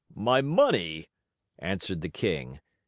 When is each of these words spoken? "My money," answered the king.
"My 0.15 0.41
money," 0.41 1.09
answered 1.59 2.01
the 2.01 2.09
king. 2.09 2.59